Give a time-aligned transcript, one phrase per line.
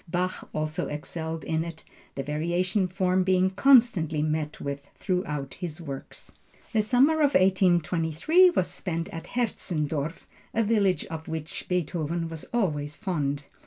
[0.09, 1.83] Bach also excelled in it,
[2.15, 6.31] the Variation form being constantly met with throughout his works.
[6.73, 10.25] The summer of 1823 was spent at Hetzendorf,
[10.55, 13.43] a village of which Beethoven was always fond.